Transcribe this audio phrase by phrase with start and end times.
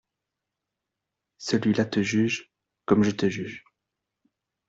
[1.37, 2.51] Celui-là te juge,
[2.85, 3.63] comme je te juge.